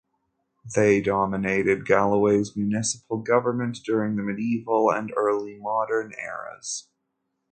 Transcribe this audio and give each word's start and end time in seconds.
They 0.73 0.99
dominated 0.99 1.85
Galway's 1.85 2.55
municipal 2.57 3.17
government 3.19 3.77
during 3.85 4.15
the 4.15 4.23
medieval 4.23 4.89
and 4.91 5.13
early 5.15 5.59
modern 5.59 6.13
eras. 6.17 6.89